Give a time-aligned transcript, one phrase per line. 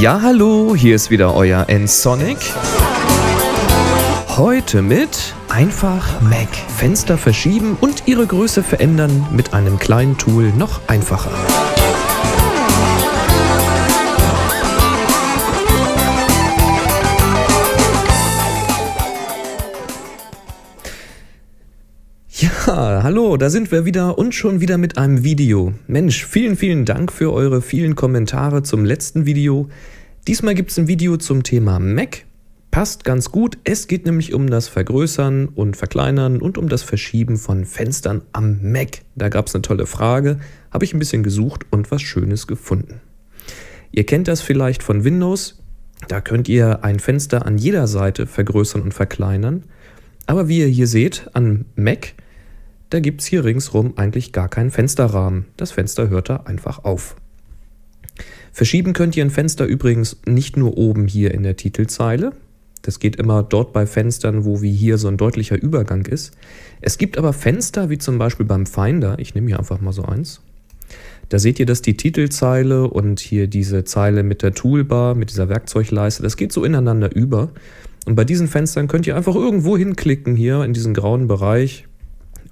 [0.00, 2.38] Ja, hallo, hier ist wieder euer N-Sonic.
[4.36, 6.48] Heute mit einfach Mac.
[6.76, 11.32] Fenster verschieben und ihre Größe verändern mit einem kleinen Tool noch einfacher.
[22.72, 25.74] Hallo, da sind wir wieder und schon wieder mit einem Video.
[25.88, 29.68] Mensch, vielen, vielen Dank für eure vielen Kommentare zum letzten Video.
[30.28, 32.26] Diesmal gibt es ein Video zum Thema Mac.
[32.70, 37.38] Passt ganz gut, es geht nämlich um das Vergrößern und Verkleinern und um das Verschieben
[37.38, 39.00] von Fenstern am Mac.
[39.16, 40.38] Da gab es eine tolle Frage,
[40.70, 43.00] habe ich ein bisschen gesucht und was Schönes gefunden.
[43.90, 45.60] Ihr kennt das vielleicht von Windows.
[46.06, 49.64] Da könnt ihr ein Fenster an jeder Seite vergrößern und verkleinern.
[50.26, 52.14] Aber wie ihr hier seht, an Mac
[52.90, 55.46] da gibt es hier ringsrum eigentlich gar keinen Fensterrahmen.
[55.56, 57.16] Das Fenster hört da einfach auf.
[58.52, 62.32] Verschieben könnt ihr ein Fenster übrigens nicht nur oben hier in der Titelzeile.
[62.82, 66.36] Das geht immer dort bei Fenstern, wo wie hier so ein deutlicher Übergang ist.
[66.80, 69.18] Es gibt aber Fenster, wie zum Beispiel beim Finder.
[69.18, 70.42] Ich nehme hier einfach mal so eins.
[71.28, 75.48] Da seht ihr, dass die Titelzeile und hier diese Zeile mit der Toolbar, mit dieser
[75.48, 77.50] Werkzeugleiste, das geht so ineinander über.
[78.06, 81.86] Und bei diesen Fenstern könnt ihr einfach irgendwo hinklicken hier in diesen grauen Bereich.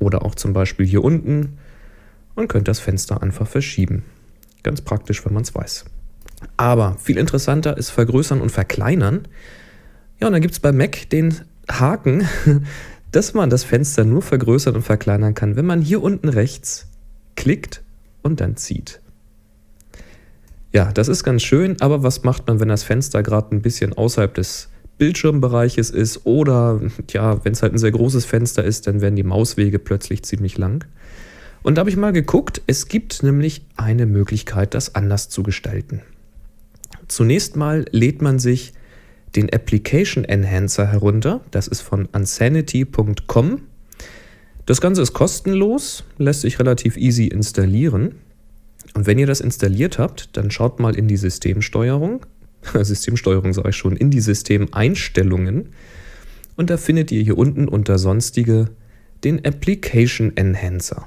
[0.00, 1.58] Oder auch zum Beispiel hier unten
[2.34, 4.02] und könnt das Fenster einfach verschieben.
[4.64, 5.84] Ganz praktisch, wenn man es weiß.
[6.56, 9.28] Aber viel interessanter ist vergrößern und verkleinern.
[10.20, 11.34] Ja, und dann gibt es bei Mac den
[11.70, 12.26] Haken,
[13.12, 16.88] dass man das Fenster nur vergrößern und verkleinern kann, wenn man hier unten rechts
[17.36, 17.82] klickt
[18.22, 19.00] und dann zieht.
[20.72, 23.92] Ja, das ist ganz schön, aber was macht man, wenn das Fenster gerade ein bisschen
[23.92, 24.69] außerhalb des
[25.00, 26.78] Bildschirmbereiches ist oder
[27.10, 30.58] ja, wenn es halt ein sehr großes Fenster ist, dann werden die Mauswege plötzlich ziemlich
[30.58, 30.84] lang.
[31.62, 36.02] Und da habe ich mal geguckt, es gibt nämlich eine Möglichkeit, das anders zu gestalten.
[37.08, 38.74] Zunächst mal lädt man sich
[39.36, 41.40] den Application Enhancer herunter.
[41.50, 43.62] Das ist von unsanity.com.
[44.66, 48.16] Das Ganze ist kostenlos, lässt sich relativ easy installieren.
[48.92, 52.26] Und wenn ihr das installiert habt, dann schaut mal in die Systemsteuerung,
[52.74, 55.70] Systemsteuerung sage ich schon, in die Systemeinstellungen.
[56.56, 58.70] Und da findet ihr hier unten unter Sonstige
[59.24, 61.06] den Application Enhancer.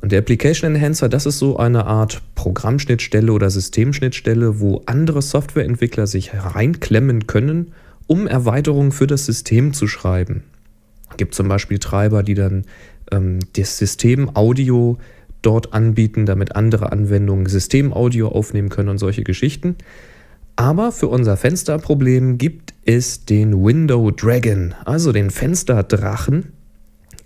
[0.00, 6.06] Und der Application Enhancer, das ist so eine Art Programmschnittstelle oder Systemschnittstelle, wo andere Softwareentwickler
[6.06, 7.72] sich reinklemmen können,
[8.06, 10.42] um Erweiterungen für das System zu schreiben.
[11.10, 12.64] Es gibt zum Beispiel Treiber, die dann
[13.12, 14.98] ähm, das System Audio
[15.46, 19.76] dort anbieten, damit andere Anwendungen Systemaudio aufnehmen können und solche Geschichten.
[20.56, 26.52] Aber für unser Fensterproblem gibt es den Window Dragon, also den Fensterdrachen,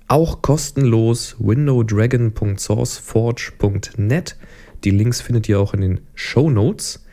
[0.08, 4.36] auch kostenlos windowdragon.sourceforge.net.
[4.84, 7.04] Die Links findet ihr auch in den Show Notes.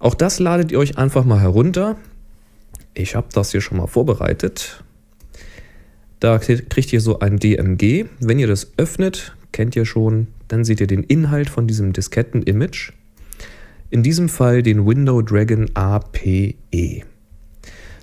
[0.00, 1.96] Auch das ladet ihr euch einfach mal herunter.
[2.94, 4.82] Ich habe das hier schon mal vorbereitet.
[6.18, 8.06] Da kriegt ihr so ein DMG.
[8.18, 12.92] Wenn ihr das öffnet, kennt ihr schon, dann seht ihr den Inhalt von diesem Disketten-Image.
[13.90, 16.54] In diesem Fall den Window Dragon APE.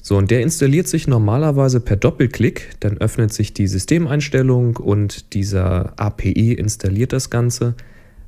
[0.04, 2.72] So, und der installiert sich normalerweise per Doppelklick.
[2.82, 7.76] Dann öffnet sich die Systemeinstellung und dieser APE installiert das Ganze.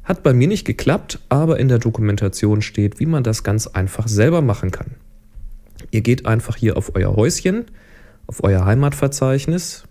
[0.06, 4.08] Hat bei mir nicht geklappt, aber in der Dokumentation steht, wie man das ganz einfach
[4.08, 4.92] selber machen kann.
[5.92, 7.66] Ihr geht einfach hier auf euer Häuschen,
[8.26, 9.84] auf euer Heimatverzeichnis,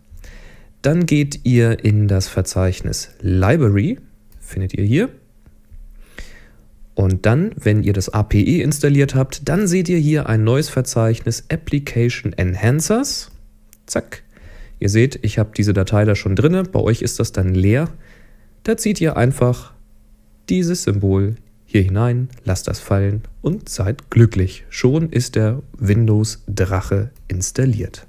[0.86, 3.98] dann geht ihr in das Verzeichnis Library,
[4.38, 5.08] findet ihr hier.
[6.94, 11.46] Und dann, wenn ihr das APE installiert habt, dann seht ihr hier ein neues Verzeichnis
[11.50, 13.32] Application Enhancers.
[13.86, 14.22] Zack.
[14.78, 16.68] Ihr seht, ich habe diese Datei da schon drin.
[16.70, 17.88] Bei euch ist das dann leer.
[18.62, 19.74] Da zieht ihr einfach
[20.48, 24.64] dieses Symbol hier hinein, lasst das fallen und seid glücklich.
[24.70, 28.06] Schon ist der Windows Drache installiert.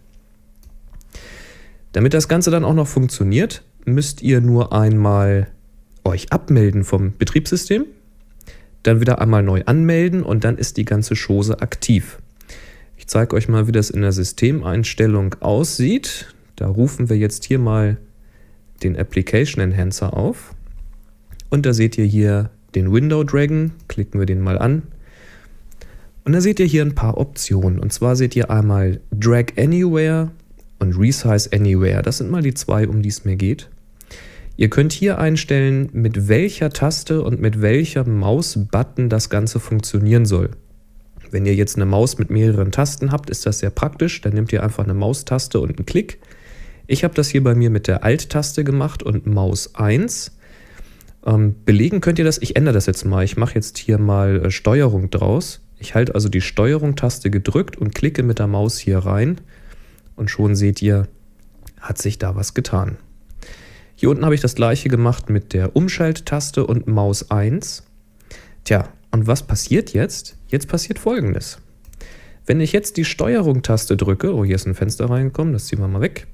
[1.92, 5.48] Damit das Ganze dann auch noch funktioniert, müsst ihr nur einmal
[6.04, 7.86] euch abmelden vom Betriebssystem,
[8.84, 12.20] dann wieder einmal neu anmelden und dann ist die ganze Chose aktiv.
[12.96, 16.34] Ich zeige euch mal, wie das in der Systemeinstellung aussieht.
[16.56, 17.98] Da rufen wir jetzt hier mal
[18.84, 20.54] den Application Enhancer auf
[21.50, 24.84] und da seht ihr hier den Window Dragon, klicken wir den mal an
[26.28, 27.80] und da seht ihr hier ein paar Optionen.
[27.80, 30.32] Und zwar seht ihr einmal Drag Anywhere,
[30.80, 32.02] und Resize Anywhere.
[32.02, 33.70] Das sind mal die zwei, um die es mir geht.
[34.58, 40.50] Ihr könnt hier einstellen, mit welcher Taste und mit welchem Mausbutton das Ganze funktionieren soll.
[41.30, 44.22] Wenn ihr jetzt eine Maus mit mehreren Tasten habt, ist das sehr praktisch.
[44.22, 46.20] Dann nehmt ihr einfach eine Maustaste und einen Klick.
[46.88, 50.32] Ich habe das hier bei mir mit der Alt-Taste gemacht und Maus 1.
[51.26, 53.24] Ähm, belegen könnt ihr das, ich ändere das jetzt mal.
[53.24, 55.60] Ich mache jetzt hier mal äh, Steuerung draus.
[55.78, 59.42] Ich halte also die Steuerung-Taste gedrückt und klicke mit der Maus hier rein.
[60.18, 61.08] Und schon seht ihr,
[61.80, 62.98] hat sich da was getan.
[63.96, 67.84] Hier unten habe ich das gleiche gemacht mit der Umschalttaste und Maus 1.
[68.66, 70.38] Tja, und was passiert jetzt?
[70.50, 71.60] Jetzt passiert folgendes.
[72.46, 75.88] Wenn ich jetzt die Steuerung-Taste drücke, oh, hier ist ein Fenster reingekommen, das ziehen wir
[75.88, 76.28] mal weg.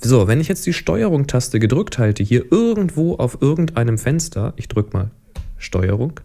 [0.00, 4.96] So, wenn ich jetzt die Steuerung-Taste gedrückt halte, hier irgendwo auf irgendeinem Fenster, ich drücke
[4.96, 5.10] mal
[5.56, 6.20] Steuerung,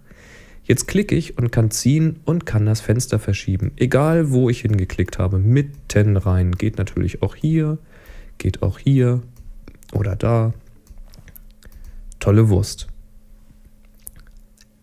[0.64, 3.72] jetzt klicke ich und kann ziehen und kann das Fenster verschieben.
[3.76, 6.54] Egal, wo ich hingeklickt habe, mitten rein.
[6.54, 7.78] Geht natürlich auch hier,
[8.38, 9.22] geht auch hier
[9.94, 10.54] oder da.
[12.20, 12.88] Tolle Wurst.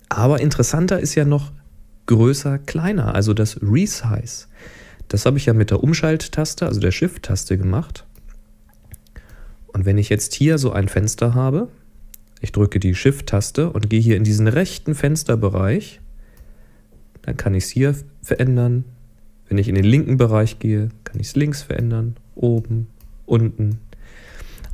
[0.08, 1.52] Aber interessanter ist ja noch
[2.06, 4.46] größer, kleiner, also das Resize.
[5.08, 8.04] Das habe ich ja mit der Umschalttaste, also der Shift-Taste gemacht.
[9.68, 11.68] Und wenn ich jetzt hier so ein Fenster habe,
[12.40, 16.00] ich drücke die Shift-Taste und gehe hier in diesen rechten Fensterbereich,
[17.22, 18.84] dann kann ich es hier verändern.
[19.48, 22.86] Wenn ich in den linken Bereich gehe, kann ich es links verändern, oben,
[23.26, 23.78] unten.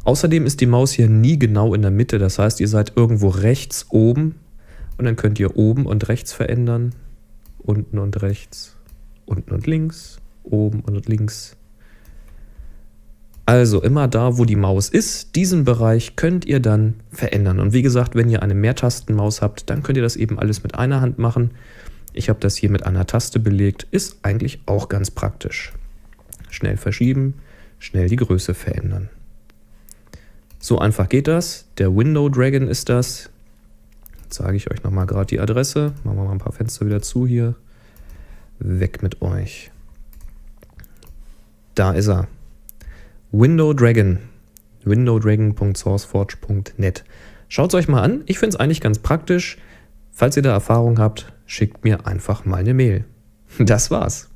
[0.04, 3.28] Außerdem ist die Maus hier nie genau in der Mitte, das heißt, ihr seid irgendwo
[3.28, 4.36] rechts oben.
[4.98, 6.94] Und dann könnt ihr oben und rechts verändern,
[7.58, 8.76] unten und rechts,
[9.26, 11.56] unten und links, oben und links.
[13.46, 17.60] Also immer da, wo die Maus ist, diesen Bereich könnt ihr dann verändern.
[17.60, 20.74] Und wie gesagt, wenn ihr eine Mehrtastenmaus habt, dann könnt ihr das eben alles mit
[20.74, 21.52] einer Hand machen.
[22.12, 25.72] Ich habe das hier mit einer Taste belegt, ist eigentlich auch ganz praktisch.
[26.50, 27.34] Schnell verschieben,
[27.78, 29.10] schnell die Größe verändern.
[30.58, 31.66] So einfach geht das.
[31.78, 33.30] Der Window Dragon ist das.
[34.28, 35.92] Sage ich euch nochmal gerade die Adresse.
[36.02, 37.54] Machen wir mal ein paar Fenster wieder zu hier.
[38.58, 39.70] Weg mit euch.
[41.76, 42.26] Da ist er.
[43.38, 44.18] Window Dragon.
[44.84, 47.04] windowdragon.sourceforge.net.
[47.48, 48.22] Schaut es euch mal an.
[48.24, 49.58] Ich finde es eigentlich ganz praktisch.
[50.10, 53.04] Falls ihr da Erfahrung habt, schickt mir einfach mal eine Mail.
[53.58, 54.30] Das war's.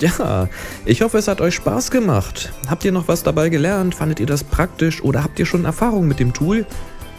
[0.00, 0.48] Ja,
[0.84, 2.52] ich hoffe, es hat euch Spaß gemacht.
[2.68, 3.94] Habt ihr noch was dabei gelernt?
[3.94, 6.66] Fandet ihr das praktisch oder habt ihr schon Erfahrung mit dem Tool?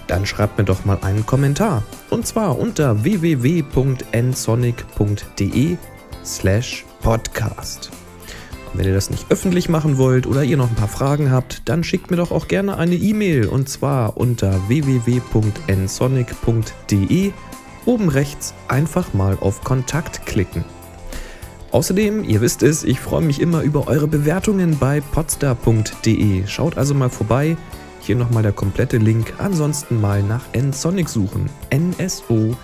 [0.08, 1.84] Dann schreibt mir doch mal einen Kommentar.
[2.10, 5.78] Und zwar unter www.nsonic.de
[6.26, 7.92] slash podcast.
[8.74, 11.84] Wenn ihr das nicht öffentlich machen wollt oder ihr noch ein paar Fragen habt, dann
[11.84, 17.32] schickt mir doch auch gerne eine E-Mail und zwar unter www.nsonic.de
[17.86, 20.66] oben rechts einfach mal auf Kontakt klicken.
[21.72, 26.48] Außerdem, ihr wisst es, ich freue mich immer über eure Bewertungen bei podstar.de.
[26.48, 27.58] Schaut also mal vorbei.
[28.02, 29.34] Hier nochmal der komplette Link.
[29.38, 31.50] Ansonsten mal nach nsonic suchen.
[31.70, 32.60] N-S-O-N-I-C.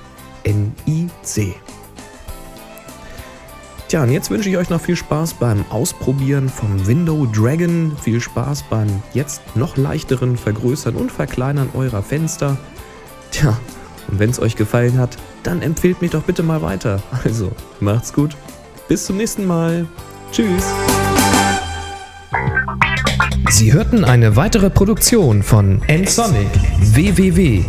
[3.96, 7.96] Tja, und jetzt wünsche ich euch noch viel Spaß beim Ausprobieren vom Window Dragon.
[7.96, 12.58] Viel Spaß beim jetzt noch leichteren Vergrößern und Verkleinern eurer Fenster.
[13.32, 13.58] Tja,
[14.10, 17.02] und wenn es euch gefallen hat, dann empfehlt mich doch bitte mal weiter.
[17.24, 18.36] Also, macht's gut.
[18.90, 19.88] Bis zum nächsten Mal.
[20.34, 20.66] Tschüss.
[23.50, 26.50] Sie hörten eine weitere Produktion von nsonic
[26.82, 27.66] www.nsonic.de